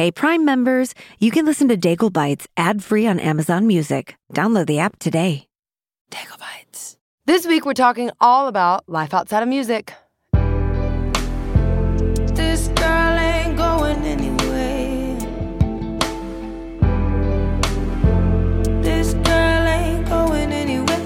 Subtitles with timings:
[0.00, 4.16] Hey, Prime members, you can listen to Daigle Bites ad free on Amazon Music.
[4.32, 5.46] Download the app today.
[6.10, 6.96] Daigle Bites.
[7.26, 9.92] This week, we're talking all about life outside of music.
[12.32, 15.18] This girl ain't going anywhere.
[18.80, 20.96] This girl ain't going anywhere.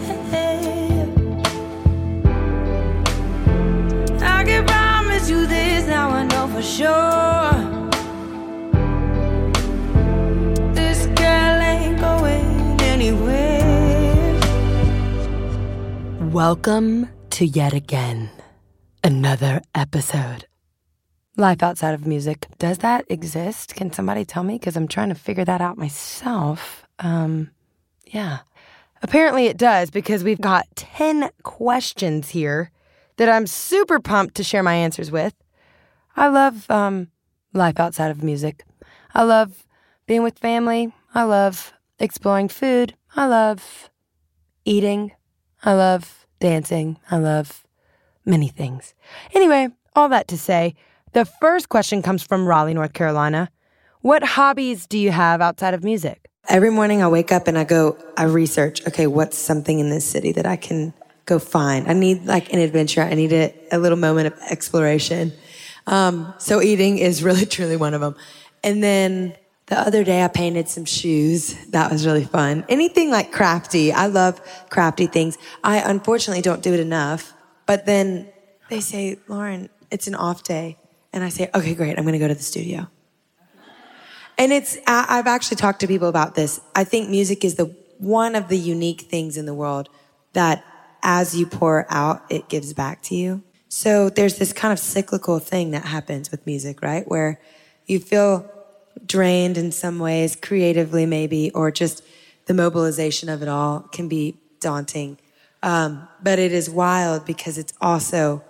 [4.22, 7.23] I can promise you this, now I know for sure.
[16.34, 18.28] Welcome to yet again
[19.04, 20.48] another episode.
[21.36, 22.48] Life outside of music.
[22.58, 23.76] Does that exist?
[23.76, 24.54] Can somebody tell me?
[24.54, 26.88] Because I'm trying to figure that out myself.
[26.98, 27.52] Um,
[28.06, 28.40] yeah.
[29.00, 32.72] Apparently it does because we've got 10 questions here
[33.16, 35.34] that I'm super pumped to share my answers with.
[36.16, 37.12] I love um,
[37.52, 38.64] life outside of music.
[39.14, 39.68] I love
[40.08, 40.92] being with family.
[41.14, 42.96] I love exploring food.
[43.14, 43.88] I love
[44.64, 45.12] eating.
[45.62, 46.98] I love dancing.
[47.10, 47.64] I love
[48.26, 48.92] many things.
[49.34, 50.74] Anyway, all that to say,
[51.14, 53.50] the first question comes from Raleigh, North Carolina.
[54.02, 56.28] What hobbies do you have outside of music?
[56.50, 60.04] Every morning I wake up and I go, I research, okay, what's something in this
[60.04, 60.92] city that I can
[61.24, 61.88] go find?
[61.88, 63.00] I need like an adventure.
[63.00, 65.32] I need a, a little moment of exploration.
[65.86, 68.16] Um, so eating is really, truly one of them.
[68.62, 69.34] And then
[69.66, 71.54] the other day I painted some shoes.
[71.70, 72.64] That was really fun.
[72.68, 73.92] Anything like crafty.
[73.92, 75.38] I love crafty things.
[75.62, 77.32] I unfortunately don't do it enough.
[77.66, 78.30] But then
[78.68, 80.76] they say, Lauren, it's an off day.
[81.12, 81.96] And I say, okay, great.
[81.98, 82.88] I'm going to go to the studio.
[84.36, 86.60] And it's, I, I've actually talked to people about this.
[86.74, 89.88] I think music is the one of the unique things in the world
[90.32, 90.64] that
[91.02, 93.42] as you pour out, it gives back to you.
[93.68, 97.06] So there's this kind of cyclical thing that happens with music, right?
[97.08, 97.40] Where
[97.86, 98.50] you feel
[99.06, 102.02] drained in some ways, creatively maybe, or just
[102.46, 105.18] the mobilization of it all can be daunting.
[105.62, 108.42] Um, but it is wild because it's also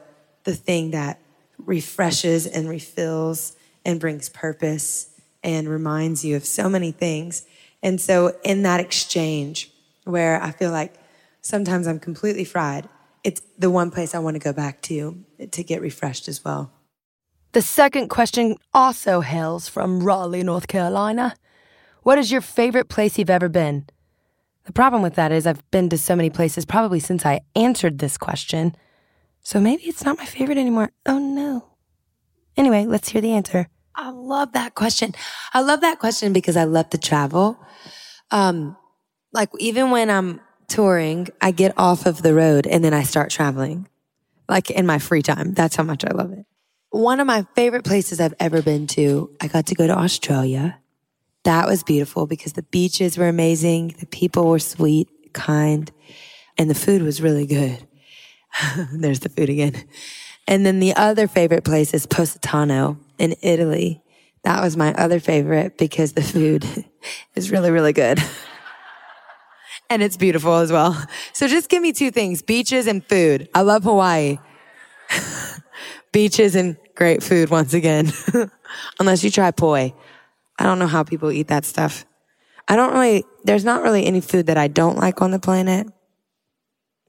[0.45, 1.21] the thing that
[1.59, 5.11] refreshes and refills and brings purpose
[5.43, 7.47] and reminds you of so many things.
[7.83, 9.71] And so, in that exchange,
[10.05, 10.95] where I feel like
[11.43, 12.89] sometimes I'm completely fried,
[13.23, 16.71] it's the one place I want to go back to to get refreshed as well.
[17.55, 21.37] The second question also hails from Raleigh, North Carolina.
[22.03, 23.87] What is your favorite place you've ever been?
[24.65, 28.01] The problem with that is I've been to so many places probably since I answered
[28.01, 28.75] this question.
[29.41, 30.91] So maybe it's not my favorite anymore.
[31.07, 31.69] Oh no.
[32.57, 33.69] Anyway, let's hear the answer.
[33.95, 35.15] I love that question.
[35.53, 37.57] I love that question because I love to travel.
[38.33, 38.77] Um,
[39.33, 43.31] like even when I'm touring, I get off of the road and then I start
[43.31, 43.89] traveling,
[44.49, 45.55] like in my free time.
[45.55, 46.47] That's how much I love it.
[46.95, 50.79] One of my favorite places I've ever been to, I got to go to Australia.
[51.43, 53.97] That was beautiful because the beaches were amazing.
[53.99, 55.91] The people were sweet, kind,
[56.57, 57.85] and the food was really good.
[58.93, 59.75] There's the food again.
[60.47, 64.01] And then the other favorite place is Positano in Italy.
[64.45, 66.65] That was my other favorite because the food
[67.35, 68.23] is really, really good.
[69.91, 71.05] and it's beautiful as well.
[71.33, 73.49] So just give me two things, beaches and food.
[73.53, 74.39] I love Hawaii.
[76.13, 78.13] beaches and great food once again.
[79.01, 79.95] Unless you try poi.
[80.59, 82.05] I don't know how people eat that stuff.
[82.69, 85.89] I don't really, there's not really any food that I don't like on the planet,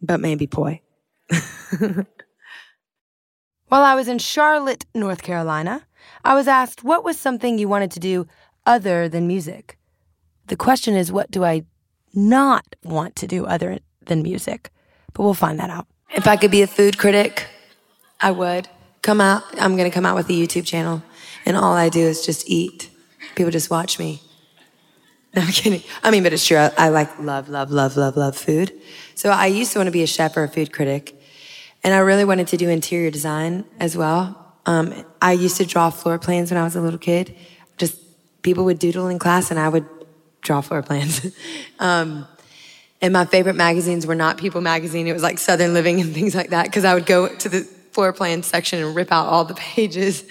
[0.01, 0.81] but maybe poi.
[3.68, 5.88] While I was in Charlotte, North Carolina,
[6.23, 8.28] I was asked what was something you wanted to do
[8.66, 9.78] other than music.
[10.47, 11.63] The question is, what do I
[12.13, 14.72] not want to do other than music?
[15.13, 15.88] But we'll find that out.
[16.12, 17.47] If I could be a food critic,
[18.19, 18.67] I would.
[19.05, 21.03] Come out, I'm gonna come out with a YouTube channel,
[21.45, 22.89] and all I do is just eat.
[23.35, 24.19] People just watch me.
[25.35, 25.83] No, I'm kidding.
[26.01, 26.57] I mean, but it's true.
[26.57, 28.73] I, I like love, love, love, love, love food.
[29.13, 31.21] So I used to want to be a chef or a food critic.
[31.83, 34.55] And I really wanted to do interior design as well.
[34.66, 37.35] Um, I used to draw floor plans when I was a little kid.
[37.77, 37.99] Just
[38.41, 39.85] people would doodle in class and I would
[40.41, 41.31] draw floor plans.
[41.79, 42.28] um,
[43.03, 45.05] and my favorite magazines were not People magazine.
[45.05, 47.74] It was like Southern Living and things like that because I would go to the
[47.96, 50.26] floor plan section and rip out all the pages.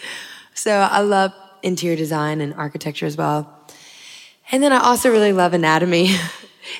[0.52, 1.32] So I love
[1.62, 3.50] interior design and architecture as well.
[4.52, 6.14] And then I also really love anatomy.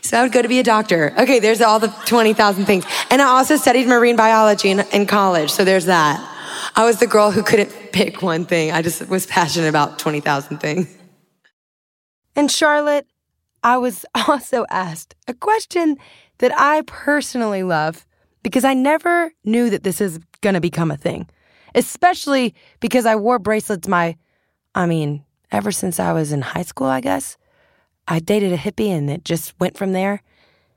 [0.01, 1.13] So I would go to be a doctor.
[1.19, 2.87] Okay, there's all the 20,000 things.
[3.11, 5.51] And I also studied marine biology in, in, college.
[5.51, 6.19] So there's that.
[6.75, 8.73] I was the girl who couldn't pick one thing.
[8.73, 10.89] I just was passionate about 20,000 things.
[12.35, 13.07] And Charlotte,
[13.63, 15.99] I was also asked a question
[16.39, 18.07] that I personally love
[18.45, 21.27] because I never knew that this is going to become a thing,
[21.75, 24.17] especially because I wore bracelets my,
[24.77, 27.37] I mean, ever since I was in high school, I guess.
[28.07, 30.23] I dated a hippie and it just went from there.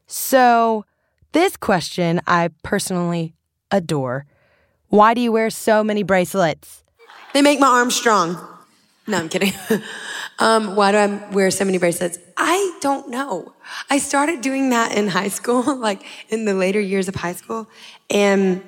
[0.07, 0.85] So,
[1.33, 3.35] this question I personally
[3.69, 4.25] adore.
[4.87, 6.85] Why do you wear so many bracelets?
[7.33, 8.37] They make my arms strong.
[9.05, 9.51] No, I'm kidding.
[10.39, 12.17] um, why do I wear so many bracelets?
[12.37, 13.53] I don't know.
[13.89, 17.67] I started doing that in high school, like in the later years of high school.
[18.09, 18.63] And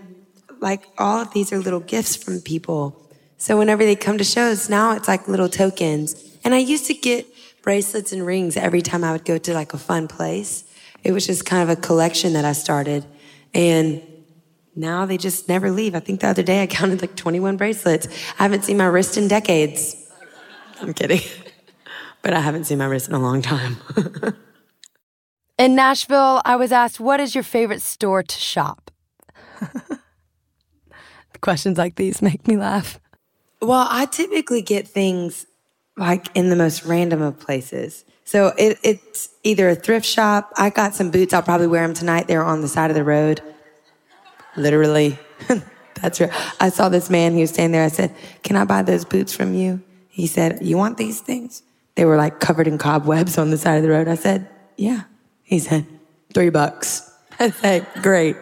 [0.59, 2.95] like all of these are little gifts from people.
[3.37, 6.37] So whenever they come to shows, now it's like little tokens.
[6.43, 7.25] And I used to get
[7.61, 10.63] bracelets and rings every time I would go to like a fun place.
[11.03, 13.05] It was just kind of a collection that I started.
[13.53, 14.01] And
[14.75, 15.95] now they just never leave.
[15.95, 18.07] I think the other day I counted like 21 bracelets.
[18.39, 19.95] I haven't seen my wrist in decades.
[20.81, 21.21] I'm kidding.
[22.21, 23.77] but I haven't seen my wrist in a long time.
[25.57, 28.91] in Nashville, I was asked, What is your favorite store to shop?
[31.41, 32.99] Questions like these make me laugh.
[33.61, 35.45] Well, I typically get things
[35.97, 38.05] like in the most random of places.
[38.23, 40.51] So it, it's either a thrift shop.
[40.55, 41.33] I got some boots.
[41.33, 42.27] I'll probably wear them tonight.
[42.27, 43.41] They're on the side of the road.
[44.55, 45.17] Literally.
[46.01, 46.31] That's right.
[46.59, 47.33] I saw this man.
[47.33, 47.83] He was standing there.
[47.83, 48.13] I said,
[48.43, 49.81] Can I buy those boots from you?
[50.07, 51.63] He said, You want these things?
[51.95, 54.07] They were like covered in cobwebs on the side of the road.
[54.07, 54.47] I said,
[54.77, 55.03] Yeah.
[55.43, 55.85] He said,
[56.33, 57.11] Three bucks.
[57.39, 58.37] I said, Great.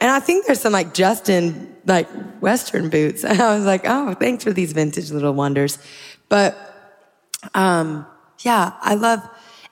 [0.00, 2.08] And I think there's some like Justin, like
[2.40, 3.24] Western boots.
[3.28, 5.78] And I was like, Oh, thanks for these vintage little wonders.
[6.28, 6.56] But,
[7.54, 8.06] um,
[8.40, 9.20] yeah, I love,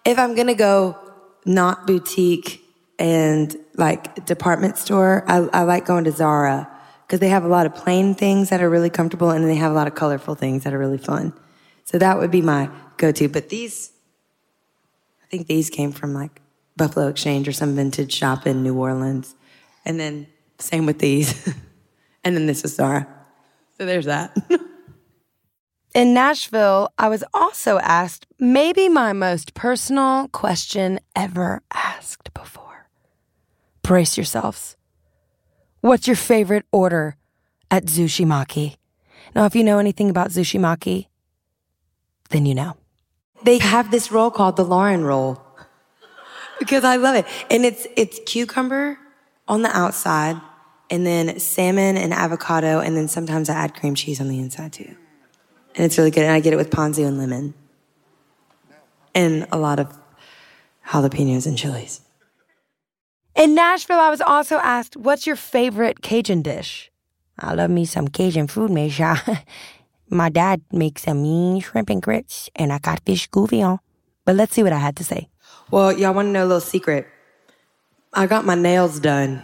[0.04, 0.98] if I'm going to go
[1.44, 2.62] not boutique
[2.98, 6.70] and like department store, I, I like going to Zara
[7.06, 9.72] because they have a lot of plain things that are really comfortable and they have
[9.72, 11.32] a lot of colorful things that are really fun.
[11.84, 13.28] So that would be my go-to.
[13.28, 13.90] But these,
[15.22, 16.40] I think these came from like
[16.76, 19.34] Buffalo Exchange or some vintage shop in New Orleans.
[19.84, 21.52] And then same with these.
[22.24, 23.08] and then this is Zara.
[23.76, 24.36] So there's that.
[25.92, 32.88] In Nashville, I was also asked maybe my most personal question ever asked before.
[33.82, 34.76] Brace yourselves.
[35.80, 37.16] What's your favorite order
[37.72, 38.76] at Zushimaki?
[39.34, 41.06] Now, if you know anything about Zushimaki,
[42.28, 42.76] then you know.
[43.42, 45.42] They have this roll called the Lauren roll
[46.58, 47.26] because I love it.
[47.50, 48.98] And it's, it's cucumber
[49.48, 50.40] on the outside
[50.90, 52.80] and then salmon and avocado.
[52.80, 54.96] And then sometimes I add cream cheese on the inside too.
[55.74, 56.24] And it's really good.
[56.24, 57.54] And I get it with ponzu and lemon
[59.14, 59.96] and a lot of
[60.86, 62.00] jalapenos and chilies.
[63.34, 66.90] In Nashville, I was also asked, What's your favorite Cajun dish?
[67.38, 69.42] I love me some Cajun food, Misha.
[70.10, 73.78] My dad makes a mean shrimp and grits, and I got fish gouvion.
[74.24, 75.28] But let's see what I had to say.
[75.70, 77.06] Well, y'all want to know a little secret?
[78.12, 79.40] I got my nails done,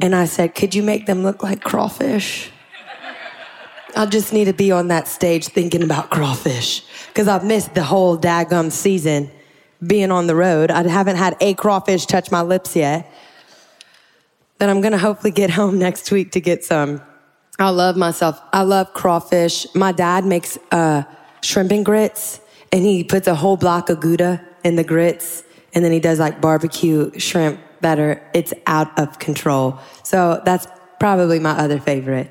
[0.00, 2.50] and I said, Could you make them look like crawfish?
[3.96, 7.84] I just need to be on that stage thinking about crawfish because I've missed the
[7.84, 9.30] whole daggum season
[9.84, 10.70] being on the road.
[10.70, 13.10] I haven't had a crawfish touch my lips yet.
[14.58, 17.02] Then I'm going to hopefully get home next week to get some.
[17.60, 18.40] I love myself.
[18.54, 19.66] I love crawfish.
[19.74, 21.02] My dad makes uh,
[21.42, 22.40] shrimp and grits,
[22.72, 26.18] and he puts a whole block of Gouda in the grits, and then he does
[26.18, 28.26] like barbecue shrimp better.
[28.32, 29.78] It's out of control.
[30.04, 30.66] So that's
[30.98, 32.30] probably my other favorite.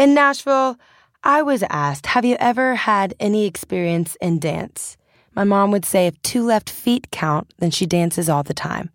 [0.00, 0.80] In Nashville,
[1.22, 4.96] I was asked, Have you ever had any experience in dance?
[5.36, 8.90] My mom would say if two left feet count, then she dances all the time.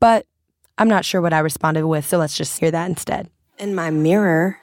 [0.00, 0.26] But
[0.76, 3.30] I'm not sure what I responded with, so let's just hear that instead.
[3.58, 4.58] In my mirror.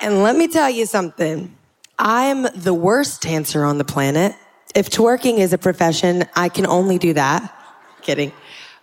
[0.00, 1.56] And let me tell you something
[1.98, 4.34] I'm the worst dancer on the planet.
[4.74, 7.54] If twerking is a profession, I can only do that.
[8.00, 8.32] Kidding.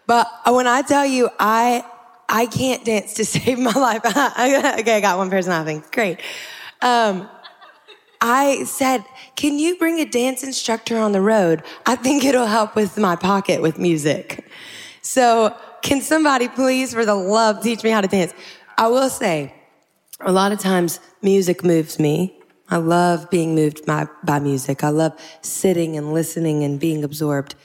[0.05, 1.83] But when I tell you, I
[2.29, 4.05] I can't dance to save my life.
[4.05, 5.83] okay, I got one person laughing.
[5.91, 6.21] Great.
[6.81, 7.29] Um,
[8.21, 9.03] I said,
[9.35, 11.63] Can you bring a dance instructor on the road?
[11.85, 14.45] I think it'll help with my pocket with music.
[15.01, 18.33] So, can somebody please, for the love, teach me how to dance?
[18.77, 19.53] I will say,
[20.21, 22.37] a lot of times music moves me.
[22.69, 24.83] I love being moved by, by music.
[24.83, 27.55] I love sitting and listening and being absorbed.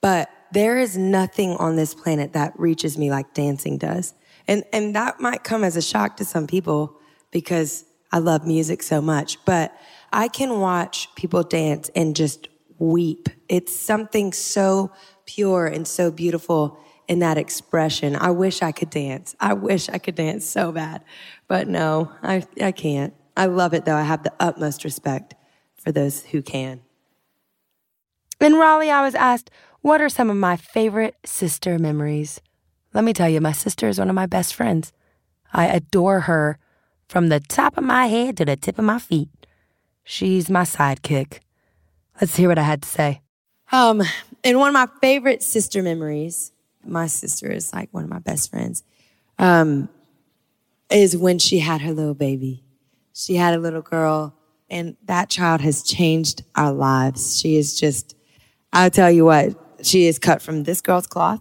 [0.00, 4.14] But there is nothing on this planet that reaches me like dancing does.
[4.46, 6.98] And, and that might come as a shock to some people
[7.30, 9.74] because I love music so much, but
[10.12, 13.30] I can watch people dance and just weep.
[13.48, 14.92] It's something so
[15.24, 16.78] pure and so beautiful
[17.08, 18.16] in that expression.
[18.16, 19.34] I wish I could dance.
[19.40, 21.04] I wish I could dance so bad,
[21.48, 23.14] but no, I, I can't.
[23.36, 23.96] I love it though.
[23.96, 25.34] I have the utmost respect
[25.76, 26.80] for those who can.
[28.40, 32.40] In Raleigh, I was asked, what are some of my favorite sister memories?
[32.94, 34.92] Let me tell you, my sister is one of my best friends.
[35.52, 36.58] I adore her
[37.08, 39.28] from the top of my head to the tip of my feet.
[40.04, 41.40] She's my sidekick.
[42.20, 43.22] Let's hear what I had to say.
[43.70, 44.02] Um,
[44.44, 46.51] and one of my favorite sister memories,
[46.84, 48.82] my sister is like one of my best friends,
[49.38, 49.88] um,
[50.90, 52.64] is when she had her little baby.
[53.14, 54.34] She had a little girl,
[54.70, 57.38] and that child has changed our lives.
[57.38, 58.16] She is just,
[58.72, 61.40] I'll tell you what, she is cut from this girl's cloth,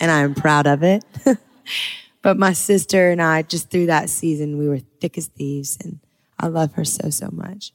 [0.00, 1.04] and I'm proud of it.
[2.22, 6.00] but my sister and I, just through that season, we were thick as thieves, and
[6.38, 7.72] I love her so, so much.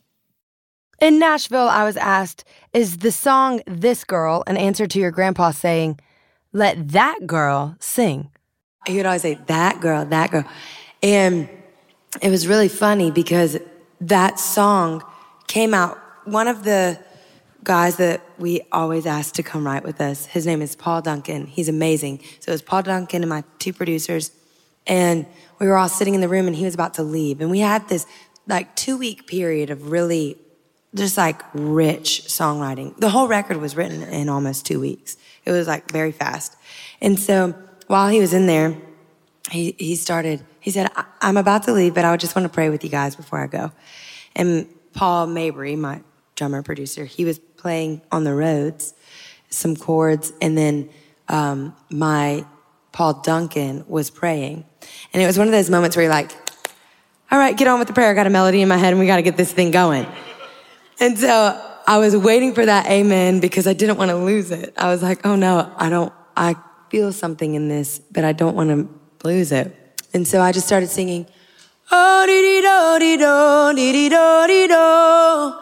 [1.02, 5.50] In Nashville, I was asked, is the song This Girl an answer to your grandpa
[5.50, 6.00] saying,
[6.54, 8.32] let that girl sing?
[8.88, 10.44] He would always say, that girl, that girl.
[11.04, 11.50] And
[12.22, 13.58] it was really funny because
[14.02, 15.04] that song
[15.48, 15.98] came out.
[16.26, 17.00] One of the
[17.64, 21.46] guys that we always ask to come write with us, his name is Paul Duncan.
[21.46, 22.22] He's amazing.
[22.40, 24.32] So it was Paul Duncan and my two producers.
[24.88, 25.28] And
[25.60, 27.40] we were all sitting in the room and he was about to leave.
[27.40, 28.08] And we had this
[28.48, 30.38] like two week period of really
[30.94, 32.96] just like rich songwriting.
[32.98, 35.18] The whole record was written in almost two weeks.
[35.46, 36.56] It was like very fast.
[37.02, 37.56] And so
[37.88, 38.78] while he was in there,
[39.50, 40.90] he, he started, he said,
[41.22, 43.48] I'm about to leave, but I just want to pray with you guys before I
[43.48, 43.72] go.
[44.36, 46.02] And Paul Mabury, my
[46.36, 48.94] drummer producer, he was playing on the roads
[49.50, 50.32] some chords.
[50.42, 50.90] And then,
[51.28, 52.46] um, my
[52.92, 54.66] Paul Duncan was praying.
[55.14, 56.32] And it was one of those moments where you're like,
[57.32, 58.12] all right, get on with the prayer.
[58.12, 60.06] I got a melody in my head and we got to get this thing going.
[61.02, 64.72] And so I was waiting for that amen because I didn't want to lose it.
[64.78, 66.56] I was like, oh no, I don't, I
[66.90, 69.76] feel something in this, but I don't want to lose it.
[70.14, 71.26] And so I just started singing,
[71.92, 75.56] oh, dee dee do, dee do, dee dee do, dee do.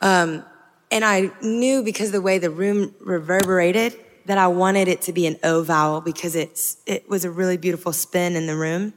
[0.00, 0.44] Um,
[0.90, 5.26] and I knew because the way the room reverberated that I wanted it to be
[5.26, 8.94] an O vowel because it's, it was a really beautiful spin in the room.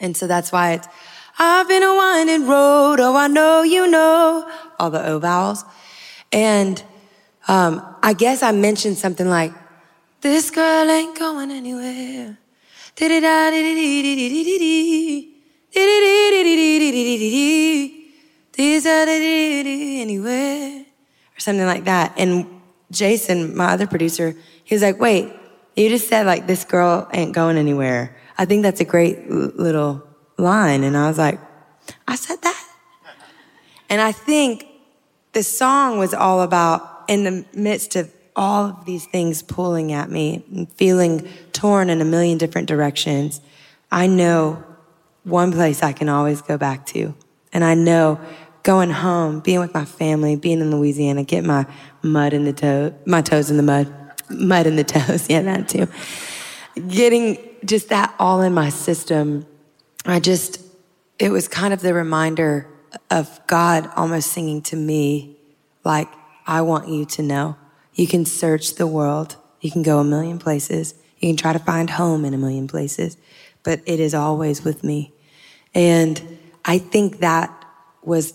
[0.00, 0.88] And so that's why it's,
[1.38, 2.98] I've been a winding road.
[2.98, 5.64] Oh, I know you know all the O vowels.
[6.32, 6.82] And,
[7.48, 9.52] um, I guess I mentioned something like,
[10.20, 12.38] this girl ain't going anywhere.
[20.00, 20.84] Anywhere.
[21.36, 22.14] Or something like that.
[22.18, 22.46] And
[22.90, 25.32] Jason, my other producer, he was like, wait,
[25.76, 28.16] you just said like, this girl ain't going anywhere.
[28.36, 30.02] I think that's a great little
[30.36, 30.82] line.
[30.82, 31.38] And I was like,
[32.06, 32.64] I said that.
[33.88, 34.66] And I think
[35.38, 40.10] the song was all about in the midst of all of these things pulling at
[40.10, 43.40] me and feeling torn in a million different directions.
[43.88, 44.64] I know
[45.22, 47.14] one place I can always go back to.
[47.52, 48.20] And I know
[48.64, 51.66] going home, being with my family, being in Louisiana, get my
[52.02, 53.86] mud in the toe, my toes in the mud,
[54.28, 55.30] mud in the toes.
[55.30, 55.86] Yeah, that too.
[56.88, 59.46] Getting just that all in my system
[60.04, 60.60] I just,
[61.20, 62.66] it was kind of the reminder
[63.10, 65.36] of God almost singing to me,
[65.84, 66.08] like,
[66.46, 67.56] I want you to know.
[67.94, 69.36] You can search the world.
[69.60, 70.94] You can go a million places.
[71.18, 73.16] You can try to find home in a million places,
[73.62, 75.12] but it is always with me.
[75.74, 77.52] And I think that
[78.02, 78.34] was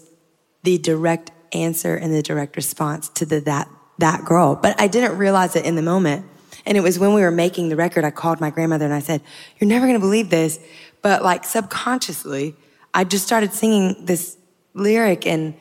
[0.63, 3.69] the direct answer and the direct response to the that
[3.99, 4.55] that girl.
[4.55, 6.25] But I didn't realize it in the moment.
[6.65, 8.99] And it was when we were making the record, I called my grandmother and I
[8.99, 9.21] said,
[9.59, 10.59] You're never gonna believe this,
[11.01, 12.55] but like subconsciously,
[12.93, 14.37] I just started singing this
[14.73, 15.55] lyric and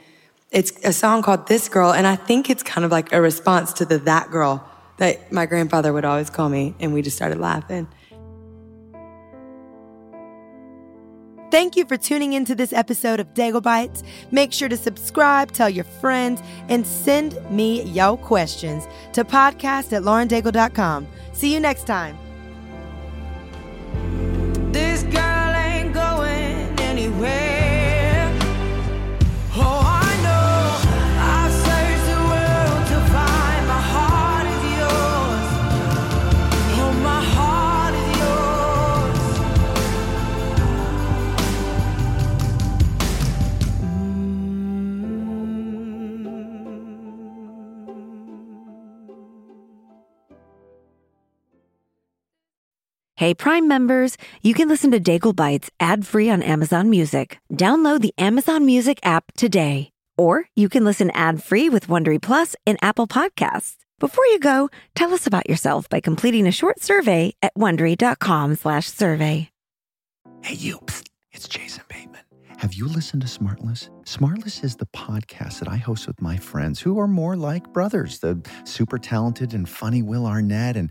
[0.51, 1.93] it's a song called This Girl.
[1.93, 5.47] And I think it's kind of like a response to the That Girl that my
[5.47, 6.75] grandfather would always call me.
[6.79, 7.89] And we just started laughing.
[11.51, 14.03] Thank you for tuning into this episode of Daigle Bites.
[14.31, 16.41] Make sure to subscribe, tell your friends,
[16.71, 21.07] and send me your questions to podcast at laurendaigle.com.
[21.35, 22.17] See you next time.
[53.23, 57.39] Hey, Prime members, you can listen to Daigle Bites ad free on Amazon Music.
[57.53, 59.91] Download the Amazon Music app today.
[60.19, 63.77] Or you can listen ad free with Wondery Plus in Apple Podcasts.
[64.01, 67.53] Before you go, tell us about yourself by completing a short survey at
[68.57, 69.49] slash survey
[70.43, 70.81] Hey, you.
[70.81, 72.23] Psst, it's Jason Bateman.
[72.63, 73.89] Have you listened to Smartless?
[74.05, 78.21] Smartless is the podcast that I host with my friends who are more like brothers.
[78.21, 80.89] The super talented and funny Will Arnett and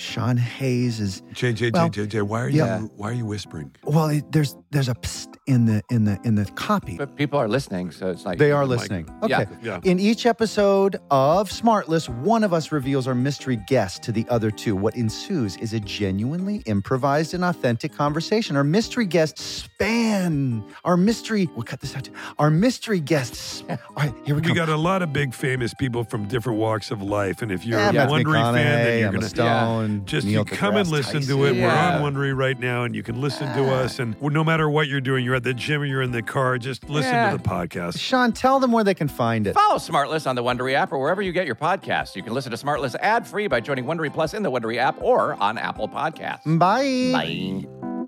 [0.00, 2.80] Sean Hayes is JJ, Well, JJ, why are yeah.
[2.80, 3.70] you why are you whispering?
[3.84, 4.08] well.
[4.08, 6.96] it- There's there's a psst in the in the in the copy.
[6.96, 9.06] But people are listening, so it's like They are listening.
[9.26, 9.40] Yeah.
[9.42, 9.52] Okay.
[9.62, 9.80] Yeah.
[9.84, 9.90] yeah.
[9.90, 14.50] In each episode of Smartless, one of us reveals our mystery guest to the other
[14.50, 14.74] two.
[14.74, 18.56] What ensues is a genuinely improvised and authentic conversation.
[18.56, 20.64] Our mystery guests span.
[20.84, 21.48] Our mystery.
[21.54, 22.08] We'll cut this out.
[22.38, 23.64] Our mystery guests.
[23.68, 24.48] All right, here we, go.
[24.50, 27.66] We got a lot of big famous people from different walks of life, and if
[27.66, 30.76] you're yeah, a Matthew Wondery fan, then you're Emma gonna Stone, just Neil you come
[30.76, 31.56] and deGrasse listen to it.
[31.56, 32.00] Yeah.
[32.00, 33.98] We're on Wondery right now, and you can listen to us.
[33.98, 36.58] And no matter what you're doing, you're at the gym or you're in the car,
[36.58, 37.30] just listen Yeah.
[37.32, 37.98] to the podcast.
[37.98, 39.54] Sean, tell them where they can find it.
[39.54, 42.14] Follow Smartless on the Wondery app or wherever you get your podcasts.
[42.16, 44.96] You can listen to Smartless ad free by joining Wondery Plus in the Wondery app
[45.00, 46.58] or on Apple Podcasts.
[46.58, 47.10] Bye.
[47.12, 47.99] Bye.